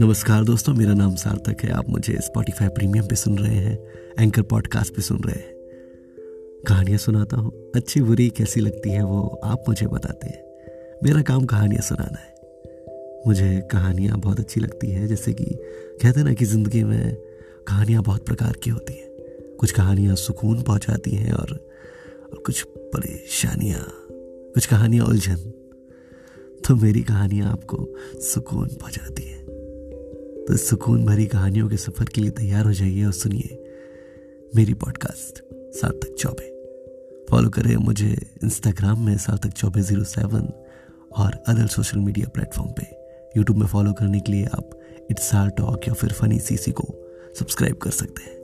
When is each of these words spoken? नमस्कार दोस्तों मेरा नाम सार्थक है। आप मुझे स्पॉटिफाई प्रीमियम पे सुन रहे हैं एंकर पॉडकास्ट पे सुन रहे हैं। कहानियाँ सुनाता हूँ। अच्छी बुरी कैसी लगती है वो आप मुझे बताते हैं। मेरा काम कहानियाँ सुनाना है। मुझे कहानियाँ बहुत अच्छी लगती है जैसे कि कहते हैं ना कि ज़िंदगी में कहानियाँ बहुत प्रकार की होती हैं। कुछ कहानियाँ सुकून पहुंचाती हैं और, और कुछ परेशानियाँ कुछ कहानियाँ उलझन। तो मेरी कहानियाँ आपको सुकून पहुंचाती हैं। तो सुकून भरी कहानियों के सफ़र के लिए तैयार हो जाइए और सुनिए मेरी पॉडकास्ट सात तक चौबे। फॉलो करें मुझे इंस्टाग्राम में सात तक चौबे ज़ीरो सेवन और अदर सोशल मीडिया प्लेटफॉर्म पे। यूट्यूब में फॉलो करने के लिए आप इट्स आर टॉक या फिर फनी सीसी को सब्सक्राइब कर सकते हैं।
नमस्कार 0.00 0.44
दोस्तों 0.44 0.74
मेरा 0.74 0.94
नाम 0.94 1.14
सार्थक 1.14 1.60
है। 1.62 1.70
आप 1.70 1.88
मुझे 1.88 2.18
स्पॉटिफाई 2.20 2.68
प्रीमियम 2.68 3.06
पे 3.06 3.16
सुन 3.16 3.38
रहे 3.38 3.54
हैं 3.54 3.78
एंकर 4.18 4.42
पॉडकास्ट 4.42 4.94
पे 4.94 5.02
सुन 5.02 5.18
रहे 5.18 5.34
हैं। 5.34 5.54
कहानियाँ 6.68 6.98
सुनाता 6.98 7.36
हूँ। 7.36 7.72
अच्छी 7.74 8.00
बुरी 8.00 8.28
कैसी 8.30 8.60
लगती 8.60 8.90
है 8.90 9.04
वो 9.04 9.40
आप 9.44 9.64
मुझे 9.68 9.86
बताते 9.86 10.26
हैं। 10.26 10.44
मेरा 11.04 11.22
काम 11.22 11.44
कहानियाँ 11.44 11.82
सुनाना 11.82 12.18
है। 12.18 12.34
मुझे 13.26 13.68
कहानियाँ 13.72 14.18
बहुत 14.18 14.40
अच्छी 14.40 14.60
लगती 14.60 14.90
है 14.90 15.08
जैसे 15.08 15.32
कि 15.32 15.44
कहते 16.02 16.20
हैं 16.20 16.26
ना 16.26 16.32
कि 16.32 16.44
ज़िंदगी 16.44 16.84
में 16.84 17.14
कहानियाँ 17.68 18.02
बहुत 18.02 18.26
प्रकार 18.26 18.52
की 18.52 18.70
होती 18.70 18.92
हैं। 18.92 19.08
कुछ 19.60 19.70
कहानियाँ 19.70 20.16
सुकून 20.16 20.62
पहुंचाती 20.62 21.10
हैं 21.10 21.32
और, 21.32 21.68
और 22.32 22.42
कुछ 22.46 22.62
परेशानियाँ 22.76 23.86
कुछ 24.54 24.66
कहानियाँ 24.66 25.06
उलझन। 25.06 25.52
तो 26.68 26.76
मेरी 26.76 27.02
कहानियाँ 27.02 27.52
आपको 27.52 27.94
सुकून 28.20 28.68
पहुंचाती 28.68 29.22
हैं। 29.22 29.43
तो 30.48 30.56
सुकून 30.56 31.04
भरी 31.06 31.26
कहानियों 31.26 31.68
के 31.68 31.76
सफ़र 31.76 32.04
के 32.04 32.20
लिए 32.20 32.30
तैयार 32.30 32.64
हो 32.64 32.72
जाइए 32.72 33.04
और 33.04 33.12
सुनिए 33.12 33.72
मेरी 34.56 34.74
पॉडकास्ट 34.74 35.42
सात 35.76 35.92
तक 35.92 36.14
चौबे। 36.18 36.48
फॉलो 37.30 37.50
करें 37.50 37.76
मुझे 37.76 38.16
इंस्टाग्राम 38.44 39.06
में 39.06 39.16
सात 39.18 39.42
तक 39.42 39.52
चौबे 39.52 39.80
ज़ीरो 39.80 40.04
सेवन 40.04 40.48
और 41.16 41.44
अदर 41.48 41.66
सोशल 41.66 41.98
मीडिया 41.98 42.28
प्लेटफॉर्म 42.28 42.70
पे। 42.70 42.86
यूट्यूब 43.36 43.58
में 43.58 43.66
फॉलो 43.66 43.92
करने 43.92 44.20
के 44.20 44.32
लिए 44.32 44.44
आप 44.44 44.70
इट्स 45.10 45.34
आर 45.34 45.50
टॉक 45.50 45.88
या 45.88 45.94
फिर 45.94 46.12
फनी 46.12 46.38
सीसी 46.38 46.72
को 46.72 46.84
सब्सक्राइब 47.38 47.76
कर 47.76 47.90
सकते 47.90 48.22
हैं। 48.22 48.43